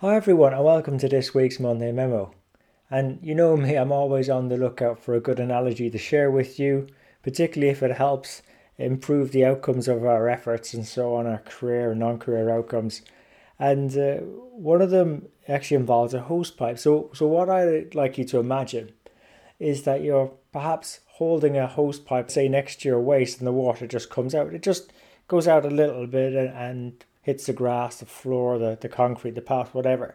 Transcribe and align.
Hi 0.00 0.14
everyone 0.14 0.52
and 0.52 0.62
welcome 0.62 0.98
to 0.98 1.08
this 1.08 1.32
week's 1.32 1.58
Monday 1.58 1.90
Memo. 1.90 2.34
And 2.90 3.18
you 3.22 3.34
know 3.34 3.56
me, 3.56 3.76
I'm 3.76 3.92
always 3.92 4.28
on 4.28 4.48
the 4.50 4.58
lookout 4.58 4.98
for 4.98 5.14
a 5.14 5.20
good 5.20 5.40
analogy 5.40 5.88
to 5.88 5.96
share 5.96 6.30
with 6.30 6.60
you, 6.60 6.86
particularly 7.22 7.70
if 7.70 7.82
it 7.82 7.92
helps 7.96 8.42
improve 8.76 9.32
the 9.32 9.46
outcomes 9.46 9.88
of 9.88 10.04
our 10.04 10.28
efforts 10.28 10.74
and 10.74 10.86
so 10.86 11.14
on, 11.14 11.26
our 11.26 11.38
career 11.38 11.92
and 11.92 12.00
non-career 12.00 12.50
outcomes. 12.50 13.00
And 13.58 13.96
uh, 13.96 14.16
one 14.16 14.82
of 14.82 14.90
them 14.90 15.28
actually 15.48 15.78
involves 15.78 16.12
a 16.12 16.20
hose 16.20 16.50
pipe. 16.50 16.78
So, 16.78 17.08
so 17.14 17.26
what 17.26 17.48
I'd 17.48 17.94
like 17.94 18.18
you 18.18 18.24
to 18.26 18.38
imagine 18.38 18.92
is 19.58 19.84
that 19.84 20.02
you're 20.02 20.30
perhaps 20.52 21.00
holding 21.06 21.56
a 21.56 21.66
hose 21.66 21.98
pipe, 21.98 22.30
say 22.30 22.48
next 22.48 22.82
to 22.82 22.88
your 22.90 23.00
waist, 23.00 23.38
and 23.38 23.46
the 23.46 23.52
water 23.52 23.86
just 23.86 24.10
comes 24.10 24.34
out. 24.34 24.52
It 24.52 24.62
just 24.62 24.92
goes 25.26 25.48
out 25.48 25.64
a 25.64 25.70
little 25.70 26.06
bit 26.06 26.34
and, 26.34 26.50
and 26.50 27.04
hits 27.26 27.46
the 27.46 27.52
grass, 27.52 27.96
the 27.96 28.06
floor, 28.06 28.56
the, 28.56 28.78
the 28.80 28.88
concrete, 28.88 29.34
the 29.34 29.40
path, 29.40 29.74
whatever. 29.74 30.14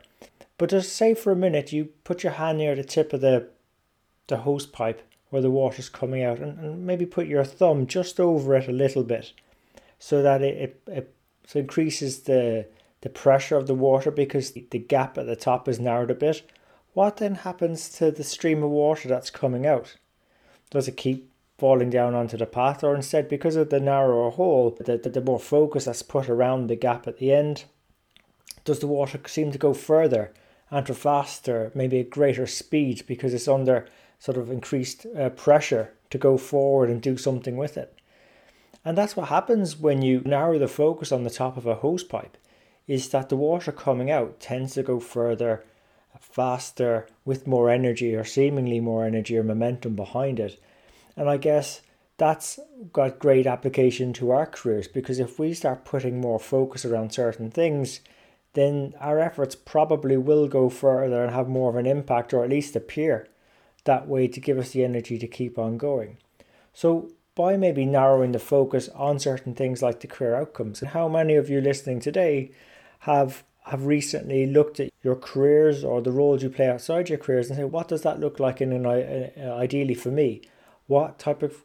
But 0.57 0.69
just 0.69 0.95
say 0.95 1.13
for 1.13 1.33
a 1.33 1.35
minute 1.35 1.73
you 1.73 1.89
put 2.05 2.23
your 2.23 2.31
hand 2.31 2.59
near 2.59 2.73
the 2.73 2.85
tip 2.85 3.11
of 3.11 3.19
the 3.19 3.49
the 4.27 4.37
hose 4.37 4.65
pipe 4.65 5.01
where 5.29 5.41
the 5.41 5.51
water's 5.51 5.89
coming 5.89 6.23
out 6.23 6.39
and, 6.39 6.57
and 6.57 6.85
maybe 6.85 7.05
put 7.05 7.27
your 7.27 7.43
thumb 7.43 7.85
just 7.85 8.17
over 8.17 8.55
it 8.55 8.69
a 8.69 8.71
little 8.71 9.03
bit 9.03 9.33
so 9.99 10.21
that 10.23 10.41
it, 10.41 10.57
it, 10.57 10.81
it 10.87 11.13
so 11.45 11.59
increases 11.59 12.21
the 12.21 12.65
the 13.01 13.09
pressure 13.09 13.57
of 13.57 13.67
the 13.67 13.75
water 13.75 14.09
because 14.09 14.51
the, 14.51 14.65
the 14.71 14.79
gap 14.79 15.17
at 15.17 15.25
the 15.25 15.35
top 15.35 15.67
is 15.67 15.81
narrowed 15.81 16.11
a 16.11 16.15
bit. 16.15 16.49
What 16.93 17.17
then 17.17 17.35
happens 17.35 17.89
to 17.97 18.09
the 18.09 18.23
stream 18.23 18.63
of 18.63 18.69
water 18.69 19.09
that's 19.09 19.31
coming 19.31 19.65
out? 19.65 19.97
Does 20.69 20.87
it 20.87 20.95
keep 20.95 21.29
falling 21.61 21.91
down 21.91 22.15
onto 22.15 22.37
the 22.37 22.45
path, 22.47 22.83
or 22.83 22.95
instead, 22.95 23.29
because 23.29 23.55
of 23.55 23.69
the 23.69 23.79
narrower 23.79 24.31
hole, 24.31 24.75
the, 24.83 24.97
the, 24.97 25.09
the 25.11 25.21
more 25.21 25.37
focus 25.37 25.85
that's 25.85 26.01
put 26.01 26.27
around 26.27 26.65
the 26.65 26.75
gap 26.75 27.07
at 27.07 27.19
the 27.19 27.31
end, 27.31 27.65
does 28.65 28.79
the 28.79 28.87
water 28.87 29.19
seem 29.27 29.51
to 29.51 29.59
go 29.59 29.71
further 29.71 30.33
and 30.71 30.87
to 30.87 30.95
faster, 30.95 31.71
maybe 31.75 31.99
a 31.99 32.03
greater 32.03 32.47
speed 32.47 33.03
because 33.05 33.31
it's 33.31 33.47
under 33.47 33.85
sort 34.17 34.37
of 34.37 34.49
increased 34.49 35.05
uh, 35.15 35.29
pressure 35.29 35.93
to 36.09 36.17
go 36.17 36.35
forward 36.35 36.89
and 36.89 36.99
do 36.99 37.15
something 37.15 37.57
with 37.57 37.77
it? 37.77 37.95
And 38.83 38.97
that's 38.97 39.15
what 39.15 39.29
happens 39.29 39.77
when 39.77 40.01
you 40.01 40.23
narrow 40.25 40.57
the 40.57 40.67
focus 40.67 41.11
on 41.11 41.23
the 41.23 41.29
top 41.29 41.57
of 41.57 41.67
a 41.67 41.75
hose 41.75 42.03
pipe, 42.03 42.37
is 42.87 43.09
that 43.09 43.29
the 43.29 43.35
water 43.35 43.71
coming 43.71 44.09
out 44.09 44.39
tends 44.39 44.73
to 44.73 44.81
go 44.81 44.99
further, 44.99 45.63
faster, 46.19 47.07
with 47.23 47.45
more 47.45 47.69
energy 47.69 48.15
or 48.15 48.23
seemingly 48.23 48.79
more 48.79 49.05
energy 49.05 49.37
or 49.37 49.43
momentum 49.43 49.95
behind 49.95 50.39
it 50.39 50.59
and 51.15 51.29
I 51.29 51.37
guess 51.37 51.81
that's 52.17 52.59
got 52.93 53.19
great 53.19 53.47
application 53.47 54.13
to 54.13 54.31
our 54.31 54.45
careers 54.45 54.87
because 54.87 55.19
if 55.19 55.39
we 55.39 55.53
start 55.53 55.85
putting 55.85 56.21
more 56.21 56.39
focus 56.39 56.85
around 56.85 57.11
certain 57.11 57.49
things, 57.49 58.01
then 58.53 58.93
our 58.99 59.19
efforts 59.19 59.55
probably 59.55 60.17
will 60.17 60.47
go 60.47 60.69
further 60.69 61.23
and 61.23 61.33
have 61.33 61.47
more 61.47 61.69
of 61.69 61.77
an 61.77 61.85
impact 61.85 62.33
or 62.33 62.43
at 62.43 62.49
least 62.49 62.75
appear 62.75 63.27
that 63.85 64.07
way 64.07 64.27
to 64.27 64.39
give 64.39 64.57
us 64.57 64.71
the 64.71 64.83
energy 64.83 65.17
to 65.17 65.27
keep 65.27 65.57
on 65.57 65.77
going. 65.77 66.17
So, 66.73 67.11
by 67.33 67.57
maybe 67.57 67.85
narrowing 67.85 68.33
the 68.33 68.39
focus 68.39 68.89
on 68.89 69.17
certain 69.17 69.55
things 69.55 69.81
like 69.81 70.01
the 70.01 70.07
career 70.07 70.35
outcomes, 70.35 70.81
and 70.81 70.91
how 70.91 71.07
many 71.07 71.35
of 71.35 71.49
you 71.49 71.61
listening 71.61 71.99
today 71.99 72.51
have 72.99 73.43
have 73.65 73.85
recently 73.85 74.45
looked 74.45 74.79
at 74.79 74.91
your 75.03 75.15
careers 75.15 75.83
or 75.83 76.01
the 76.01 76.11
roles 76.11 76.43
you 76.43 76.49
play 76.49 76.67
outside 76.67 77.09
your 77.09 77.17
careers 77.17 77.49
and 77.49 77.57
say, 77.57 77.63
what 77.63 77.87
does 77.87 78.01
that 78.01 78.19
look 78.19 78.39
like 78.39 78.59
in 78.59 78.71
an 78.73 78.85
uh, 78.85 79.55
ideally 79.55 79.93
for 79.93 80.09
me? 80.09 80.41
What 80.91 81.17
type 81.17 81.41
of 81.41 81.63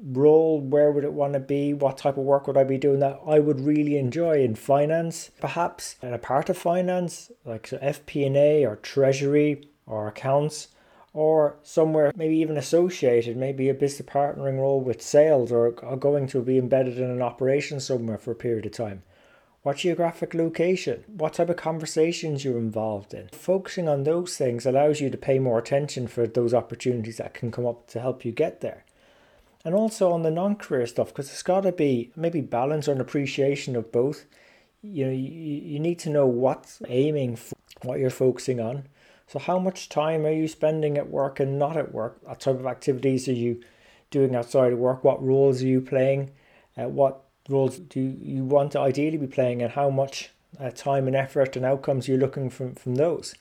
role, 0.00 0.60
where 0.60 0.92
would 0.92 1.02
it 1.02 1.12
want 1.12 1.32
to 1.32 1.40
be, 1.40 1.74
what 1.74 1.98
type 1.98 2.16
of 2.16 2.22
work 2.22 2.46
would 2.46 2.56
I 2.56 2.62
be 2.62 2.78
doing 2.78 3.00
that 3.00 3.18
I 3.26 3.40
would 3.40 3.60
really 3.60 3.96
enjoy 3.96 4.44
in 4.44 4.54
finance, 4.54 5.32
perhaps, 5.40 5.96
and 6.00 6.14
a 6.14 6.18
part 6.18 6.48
of 6.48 6.56
finance, 6.56 7.32
like 7.44 7.66
so 7.66 7.78
FP&A 7.78 8.64
or 8.64 8.76
treasury 8.76 9.68
or 9.86 10.06
accounts, 10.06 10.68
or 11.12 11.56
somewhere 11.64 12.12
maybe 12.14 12.36
even 12.36 12.56
associated, 12.56 13.36
maybe 13.36 13.68
a 13.68 13.74
business 13.74 14.08
partnering 14.08 14.60
role 14.60 14.80
with 14.80 15.02
sales 15.02 15.50
or, 15.50 15.74
or 15.82 15.96
going 15.96 16.28
to 16.28 16.40
be 16.40 16.56
embedded 16.56 16.96
in 16.96 17.10
an 17.10 17.20
operation 17.20 17.80
somewhere 17.80 18.18
for 18.18 18.30
a 18.30 18.36
period 18.36 18.66
of 18.66 18.72
time. 18.72 19.02
What 19.62 19.76
geographic 19.76 20.32
location? 20.32 21.04
What 21.06 21.34
type 21.34 21.50
of 21.50 21.56
conversations 21.56 22.44
you're 22.44 22.56
involved 22.56 23.12
in? 23.12 23.28
Focusing 23.28 23.88
on 23.88 24.04
those 24.04 24.38
things 24.38 24.64
allows 24.64 25.02
you 25.02 25.10
to 25.10 25.18
pay 25.18 25.38
more 25.38 25.58
attention 25.58 26.06
for 26.06 26.26
those 26.26 26.54
opportunities 26.54 27.18
that 27.18 27.34
can 27.34 27.50
come 27.50 27.66
up 27.66 27.86
to 27.88 28.00
help 28.00 28.24
you 28.24 28.32
get 28.32 28.62
there. 28.62 28.86
And 29.62 29.74
also 29.74 30.12
on 30.12 30.22
the 30.22 30.30
non 30.30 30.56
career 30.56 30.86
stuff, 30.86 31.08
because 31.08 31.30
it's 31.30 31.42
got 31.42 31.64
to 31.64 31.72
be 31.72 32.10
maybe 32.16 32.40
balance 32.40 32.88
or 32.88 32.92
an 32.92 33.02
appreciation 33.02 33.76
of 33.76 33.92
both. 33.92 34.24
You 34.80 35.04
know, 35.04 35.12
you, 35.12 35.28
you 35.28 35.78
need 35.78 35.98
to 36.00 36.10
know 36.10 36.26
what's 36.26 36.80
aiming 36.88 37.36
for, 37.36 37.56
what 37.82 38.00
you're 38.00 38.08
focusing 38.08 38.60
on. 38.60 38.84
So, 39.26 39.38
how 39.38 39.58
much 39.58 39.90
time 39.90 40.24
are 40.24 40.32
you 40.32 40.48
spending 40.48 40.96
at 40.96 41.10
work 41.10 41.38
and 41.38 41.58
not 41.58 41.76
at 41.76 41.92
work? 41.92 42.18
What 42.22 42.40
type 42.40 42.58
of 42.58 42.64
activities 42.64 43.28
are 43.28 43.34
you 43.34 43.62
doing 44.10 44.34
outside 44.34 44.72
of 44.72 44.78
work? 44.78 45.04
What 45.04 45.22
roles 45.22 45.62
are 45.62 45.66
you 45.66 45.82
playing? 45.82 46.30
Uh, 46.78 46.88
what 46.88 47.24
roles 47.48 47.78
do 47.78 48.00
you 48.00 48.44
want 48.44 48.72
to 48.72 48.80
ideally 48.80 49.16
be 49.16 49.26
playing 49.26 49.62
and 49.62 49.72
how 49.72 49.90
much 49.90 50.30
uh, 50.58 50.70
time 50.70 51.06
and 51.06 51.16
effort 51.16 51.56
and 51.56 51.64
outcomes 51.64 52.08
you're 52.08 52.18
looking 52.18 52.50
from, 52.50 52.74
from 52.74 52.96
those? 52.96 53.34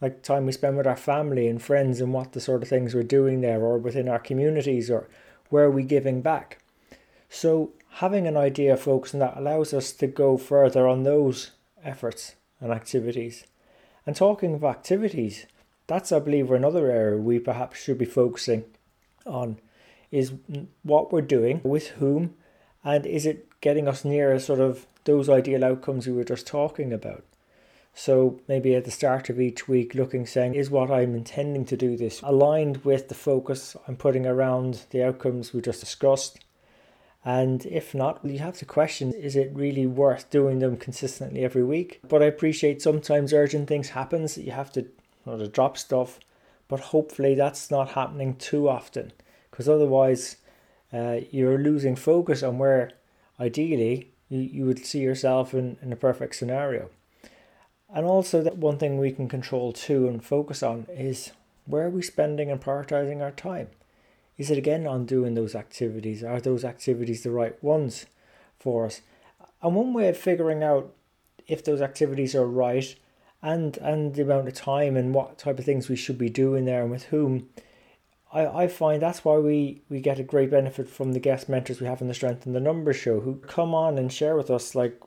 Like 0.00 0.22
time 0.22 0.46
we 0.46 0.52
spend 0.52 0.76
with 0.76 0.86
our 0.86 0.96
family 0.96 1.48
and 1.48 1.62
friends 1.62 2.00
and 2.00 2.12
what 2.12 2.32
the 2.32 2.40
sort 2.40 2.62
of 2.62 2.68
things 2.68 2.94
we're 2.94 3.02
doing 3.02 3.40
there 3.40 3.60
or 3.60 3.78
within 3.78 4.08
our 4.08 4.18
communities 4.18 4.90
or 4.90 5.08
where 5.48 5.64
are 5.64 5.70
we 5.70 5.84
giving 5.84 6.20
back? 6.20 6.58
So 7.28 7.72
having 7.94 8.26
an 8.26 8.36
idea 8.36 8.76
focus 8.76 9.14
on 9.14 9.20
that 9.20 9.36
allows 9.36 9.72
us 9.72 9.92
to 9.92 10.06
go 10.06 10.36
further 10.36 10.86
on 10.86 11.02
those 11.02 11.52
efforts 11.82 12.34
and 12.60 12.72
activities. 12.72 13.44
And 14.06 14.14
talking 14.14 14.54
of 14.54 14.64
activities, 14.64 15.46
that's 15.86 16.12
I 16.12 16.18
believe 16.18 16.50
another 16.50 16.90
area 16.90 17.18
we 17.18 17.38
perhaps 17.38 17.82
should 17.82 17.98
be 17.98 18.04
focusing 18.04 18.64
on 19.24 19.58
is 20.10 20.32
what 20.82 21.12
we're 21.12 21.20
doing, 21.20 21.60
with 21.64 21.88
whom, 21.88 22.34
and 22.86 23.04
is 23.04 23.26
it 23.26 23.48
getting 23.60 23.88
us 23.88 24.04
nearer 24.04 24.38
sort 24.38 24.60
of 24.60 24.86
those 25.04 25.28
ideal 25.28 25.64
outcomes 25.64 26.06
we 26.06 26.12
were 26.12 26.22
just 26.22 26.46
talking 26.46 26.92
about? 26.92 27.24
So 27.94 28.38
maybe 28.46 28.76
at 28.76 28.84
the 28.84 28.92
start 28.92 29.28
of 29.28 29.40
each 29.40 29.66
week, 29.66 29.96
looking 29.96 30.24
saying, 30.24 30.54
is 30.54 30.70
what 30.70 30.88
I'm 30.88 31.16
intending 31.16 31.64
to 31.64 31.76
do 31.76 31.96
this 31.96 32.20
aligned 32.22 32.84
with 32.84 33.08
the 33.08 33.14
focus 33.16 33.76
I'm 33.88 33.96
putting 33.96 34.24
around 34.24 34.84
the 34.90 35.02
outcomes 35.02 35.52
we 35.52 35.62
just 35.62 35.80
discussed? 35.80 36.38
And 37.24 37.66
if 37.66 37.92
not, 37.92 38.24
you 38.24 38.38
have 38.38 38.58
to 38.58 38.64
question 38.64 39.12
is 39.12 39.34
it 39.34 39.50
really 39.52 39.86
worth 39.88 40.30
doing 40.30 40.60
them 40.60 40.76
consistently 40.76 41.44
every 41.44 41.64
week? 41.64 41.98
But 42.08 42.22
I 42.22 42.26
appreciate 42.26 42.80
sometimes 42.80 43.32
urgent 43.32 43.66
things 43.66 43.88
happens 43.88 44.36
that 44.36 44.44
you 44.44 44.52
have 44.52 44.70
to, 44.72 44.86
to 45.24 45.48
drop 45.48 45.76
stuff, 45.76 46.20
but 46.68 46.78
hopefully 46.78 47.34
that's 47.34 47.68
not 47.68 47.90
happening 47.90 48.36
too 48.36 48.68
often 48.68 49.12
because 49.50 49.68
otherwise 49.68 50.36
uh, 50.92 51.20
you're 51.30 51.58
losing 51.58 51.96
focus 51.96 52.42
on 52.42 52.58
where 52.58 52.92
ideally 53.40 54.10
you, 54.28 54.40
you 54.40 54.64
would 54.66 54.84
see 54.84 55.00
yourself 55.00 55.54
in, 55.54 55.76
in 55.82 55.92
a 55.92 55.96
perfect 55.96 56.36
scenario. 56.36 56.90
And 57.92 58.04
also 58.04 58.42
that 58.42 58.58
one 58.58 58.78
thing 58.78 58.98
we 58.98 59.12
can 59.12 59.28
control 59.28 59.72
too 59.72 60.08
and 60.08 60.24
focus 60.24 60.62
on 60.62 60.86
is 60.90 61.32
where 61.66 61.86
are 61.86 61.90
we 61.90 62.02
spending 62.02 62.50
and 62.50 62.60
prioritizing 62.60 63.22
our 63.22 63.30
time? 63.30 63.68
Is 64.38 64.50
it 64.50 64.58
again 64.58 64.86
on 64.86 65.06
doing 65.06 65.34
those 65.34 65.54
activities? 65.54 66.22
Are 66.22 66.40
those 66.40 66.64
activities 66.64 67.22
the 67.22 67.30
right 67.30 67.62
ones 67.62 68.06
for 68.58 68.86
us? 68.86 69.00
And 69.62 69.74
one 69.74 69.94
way 69.94 70.08
of 70.08 70.16
figuring 70.16 70.62
out 70.62 70.92
if 71.46 71.64
those 71.64 71.80
activities 71.80 72.34
are 72.34 72.46
right 72.46 72.94
and 73.42 73.76
and 73.78 74.14
the 74.14 74.22
amount 74.22 74.48
of 74.48 74.54
time 74.54 74.96
and 74.96 75.14
what 75.14 75.38
type 75.38 75.58
of 75.58 75.64
things 75.64 75.88
we 75.88 75.96
should 75.96 76.18
be 76.18 76.28
doing 76.28 76.64
there 76.64 76.82
and 76.82 76.90
with 76.90 77.04
whom 77.04 77.48
I, 78.32 78.46
I 78.46 78.68
find 78.68 79.00
that's 79.00 79.24
why 79.24 79.38
we, 79.38 79.82
we 79.88 80.00
get 80.00 80.18
a 80.18 80.24
great 80.24 80.50
benefit 80.50 80.88
from 80.88 81.12
the 81.12 81.20
guest 81.20 81.48
mentors 81.48 81.80
we 81.80 81.86
have 81.86 82.00
in 82.00 82.08
the 82.08 82.14
Strength 82.14 82.46
and 82.46 82.54
the 82.54 82.60
Numbers 82.60 82.96
show 82.96 83.20
who 83.20 83.36
come 83.36 83.74
on 83.74 83.98
and 83.98 84.12
share 84.12 84.36
with 84.36 84.50
us 84.50 84.74
like 84.74 85.00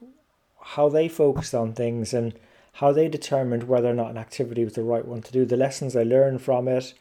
how 0.62 0.90
they 0.90 1.08
focused 1.08 1.54
on 1.54 1.74
things 1.74 2.14
and 2.14 2.34
how 2.74 2.92
they 2.92 3.08
determined 3.08 3.64
whether 3.64 3.90
or 3.90 3.94
not 3.94 4.12
an 4.12 4.18
activity 4.18 4.64
was 4.64 4.74
the 4.74 4.84
right 4.84 5.06
one 5.06 5.22
to 5.22 5.32
do, 5.32 5.46
the 5.46 5.58
lessons 5.58 5.94
they 5.94 6.06
learned 6.06 6.42
from 6.42 6.68
it, 6.68 6.94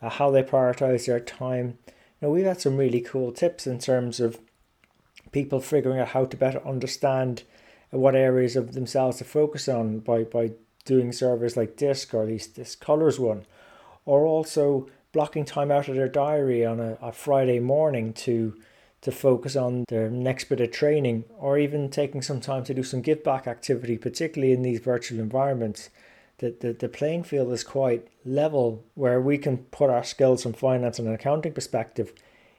uh, 0.00 0.10
how 0.10 0.30
they 0.30 0.42
prioritize 0.42 1.06
their 1.06 1.20
time. 1.20 1.78
You 1.86 2.28
know, 2.28 2.30
we've 2.30 2.44
had 2.44 2.60
some 2.60 2.76
really 2.76 3.00
cool 3.00 3.32
tips 3.32 3.66
in 3.66 3.78
terms 3.78 4.20
of 4.20 4.40
people 5.30 5.60
figuring 5.60 5.98
out 5.98 6.08
how 6.08 6.26
to 6.26 6.36
better 6.36 6.66
understand 6.66 7.44
what 7.90 8.14
areas 8.14 8.56
of 8.56 8.72
themselves 8.72 9.18
to 9.18 9.24
focus 9.24 9.68
on 9.68 10.00
by, 10.00 10.24
by 10.24 10.50
doing 10.84 11.12
surveys 11.12 11.56
like 11.56 11.76
DISC 11.76 12.12
or 12.14 12.22
at 12.22 12.28
least 12.28 12.56
this 12.56 12.74
colors 12.74 13.18
one, 13.18 13.44
or 14.04 14.26
also 14.26 14.88
blocking 15.12 15.44
time 15.44 15.70
out 15.70 15.88
of 15.88 15.94
their 15.94 16.08
diary 16.08 16.64
on 16.64 16.80
a, 16.80 16.98
a 17.00 17.12
Friday 17.12 17.60
morning 17.60 18.12
to 18.12 18.54
to 19.02 19.10
focus 19.10 19.56
on 19.56 19.84
their 19.88 20.08
next 20.08 20.44
bit 20.44 20.60
of 20.60 20.70
training 20.70 21.24
or 21.36 21.58
even 21.58 21.90
taking 21.90 22.22
some 22.22 22.40
time 22.40 22.62
to 22.62 22.72
do 22.72 22.84
some 22.84 23.02
give 23.02 23.22
back 23.24 23.48
activity, 23.48 23.98
particularly 23.98 24.52
in 24.52 24.62
these 24.62 24.78
virtual 24.78 25.18
environments. 25.18 25.90
The, 26.38 26.54
the, 26.60 26.72
the 26.72 26.88
playing 26.88 27.24
field 27.24 27.52
is 27.52 27.64
quite 27.64 28.06
level 28.24 28.84
where 28.94 29.20
we 29.20 29.38
can 29.38 29.58
put 29.58 29.90
our 29.90 30.04
skills 30.04 30.44
from 30.44 30.52
finance 30.52 31.00
and 31.00 31.08
an 31.08 31.14
accounting 31.14 31.52
perspective 31.52 32.12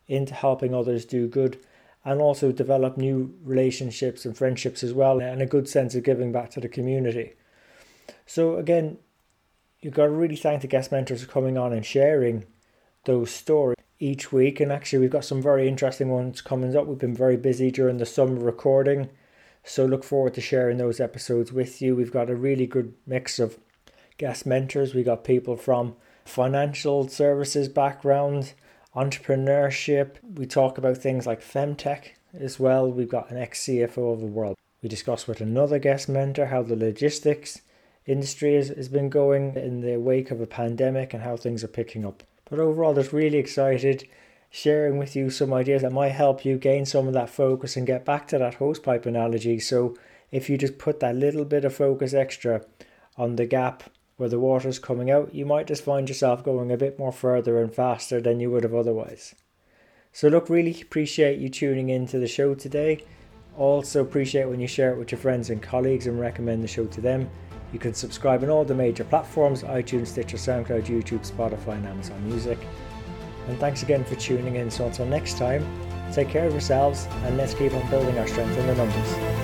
into 0.08 0.34
helping 0.34 0.76
others 0.76 1.06
do 1.06 1.28
good 1.28 1.60
and 2.04 2.20
also 2.20 2.52
develop 2.52 2.98
new 2.98 3.34
relationships 3.44 4.26
and 4.26 4.38
friendships 4.38 4.84
as 4.84 4.92
well 4.92 5.22
and 5.22 5.42
a 5.42 5.46
good 5.46 5.70
sense 5.70 5.96
of 5.96 6.04
giving 6.04 6.34
back 6.34 6.50
to 6.52 6.60
the 6.60 6.68
community. 6.68 7.34
So 8.26 8.58
again, 8.58 8.98
you've 9.84 9.94
got 9.94 10.06
to 10.06 10.12
really 10.12 10.36
thank 10.36 10.62
the 10.62 10.68
guest 10.68 10.92
mentors 10.92 11.24
for 11.24 11.32
coming 11.32 11.58
on 11.58 11.74
and 11.74 11.86
sharing 11.86 12.46
those 13.06 13.32
stories 13.32 13.78
each 14.00 14.32
week. 14.32 14.60
And 14.60 14.72
actually, 14.72 15.00
we've 15.00 15.12
got 15.12 15.26
some 15.26 15.42
very 15.42 15.68
interesting 15.68 16.10
ones 16.10 16.42
coming 16.42 16.76
up. 16.76 16.88
We've 16.88 16.98
been 16.98 17.16
very 17.16 17.38
busy 17.38 17.70
during 17.70 17.98
the 17.98 18.06
summer 18.06 18.40
recording. 18.40 19.10
So 19.66 19.86
look 19.86 20.04
forward 20.04 20.34
to 20.36 20.42
sharing 20.42 20.78
those 20.78 21.00
episodes 21.00 21.52
with 21.52 21.82
you. 21.82 21.96
We've 21.96 22.12
got 22.12 22.30
a 22.30 22.36
really 22.36 22.66
good 22.66 22.94
mix 23.06 23.40
of 23.40 23.58
guest 24.18 24.46
mentors. 24.46 24.94
We 24.94 25.04
got 25.04 25.24
people 25.24 25.58
from 25.58 25.96
financial 26.26 27.08
services 27.08 27.68
background, 27.68 28.54
entrepreneurship. 28.96 30.16
We 30.36 30.46
talk 30.46 30.78
about 30.78 30.98
things 30.98 31.26
like 31.26 31.42
femtech 31.42 32.10
as 32.34 32.60
well. 32.60 32.90
We've 32.90 33.10
got 33.10 33.32
an 33.32 33.38
ex 33.38 33.64
CFO 33.64 34.14
of 34.14 34.20
the 34.22 34.28
world. 34.28 34.56
We 34.82 34.90
discuss 34.90 35.28
with 35.28 35.40
another 35.40 35.80
guest 35.80 36.10
mentor 36.10 36.48
how 36.48 36.62
the 36.64 36.76
logistics 36.76 37.62
industry 38.06 38.56
has, 38.56 38.70
has 38.70 38.90
been 38.90 39.10
going 39.10 39.56
in 39.56 39.82
the 39.82 39.98
wake 39.98 40.32
of 40.32 40.42
a 40.42 40.48
pandemic 40.48 41.14
and 41.14 41.24
how 41.24 41.38
things 41.38 41.64
are 41.64 41.70
picking 41.70 42.06
up. 42.06 42.24
But 42.50 42.60
overall, 42.60 42.94
just 42.94 43.14
really 43.14 43.38
excited 43.38 44.08
sharing 44.56 45.00
with 45.00 45.16
you 45.16 45.32
some 45.32 45.52
ideas 45.52 45.82
that 45.82 45.92
might 45.92 46.10
help 46.10 46.46
you 46.46 46.56
gain 46.60 46.86
some 46.86 47.08
of 47.08 47.14
that 47.16 47.28
focus 47.28 47.76
and 47.76 47.88
get 47.88 48.06
back 48.06 48.28
to 48.28 48.38
that 48.38 48.60
hosepipe 48.60 49.08
analogy. 49.08 49.60
So 49.60 49.98
if 50.32 50.48
you 50.48 50.60
just 50.60 50.78
put 50.78 51.00
that 51.00 51.16
little 51.16 51.44
bit 51.44 51.66
of 51.66 51.74
focus 51.74 52.14
extra 52.14 52.64
on 53.18 53.36
the 53.36 53.48
gap 53.48 53.84
where 54.18 54.30
the 54.30 54.40
water's 54.40 54.78
coming 54.78 55.10
out, 55.10 55.34
you 55.34 55.44
might 55.44 55.66
just 55.66 55.84
find 55.84 56.08
yourself 56.08 56.44
going 56.44 56.72
a 56.72 56.78
bit 56.78 57.00
more 57.00 57.12
further 57.12 57.60
and 57.60 57.74
faster 57.74 58.22
than 58.22 58.40
you 58.40 58.52
would 58.52 58.64
have 58.64 58.76
otherwise. 58.76 59.34
So 60.12 60.28
look, 60.28 60.50
really 60.50 60.80
appreciate 60.80 61.40
you 61.40 61.50
tuning 61.50 61.90
in 61.90 62.06
to 62.08 62.20
the 62.20 62.28
show 62.28 62.54
today. 62.54 63.04
Also 63.58 64.02
appreciate 64.02 64.48
when 64.48 64.60
you 64.60 64.68
share 64.68 64.92
it 64.92 65.00
with 65.00 65.12
your 65.12 65.20
friends 65.20 65.50
and 65.50 65.64
colleagues 65.64 66.06
and 66.06 66.20
recommend 66.20 66.64
the 66.64 66.68
show 66.68 66.86
to 66.86 67.02
them. 67.02 67.28
You 67.74 67.80
can 67.80 67.96
subscribe 67.96 68.44
on 68.44 68.50
all 68.50 68.64
the 68.64 68.76
major 68.76 69.04
platforms 69.04 69.64
iTunes, 69.64 70.08
Stitcher, 70.08 70.38
SoundCloud, 70.38 70.86
YouTube, 70.86 71.30
Spotify, 71.30 71.74
and 71.74 71.88
Amazon 71.88 72.24
Music. 72.30 72.60
And 73.48 73.60
thanks 73.60 73.82
again 73.82 74.06
for 74.06 74.16
tuning 74.16 74.56
in. 74.56 74.70
So 74.70 74.86
until 74.86 75.08
next 75.08 75.38
time, 75.38 75.66
take 76.14 76.30
care 76.30 76.46
of 76.46 76.52
yourselves 76.54 77.08
and 77.24 77.36
let's 77.36 77.56
keep 77.56 77.74
on 77.74 77.90
building 77.90 78.18
our 78.20 78.28
strength 78.28 78.58
in 78.58 78.68
the 78.68 78.76
numbers. 78.76 79.43